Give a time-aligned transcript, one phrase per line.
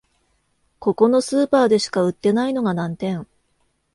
[0.79, 3.27] ここのスーパーでしか売ってないのが難点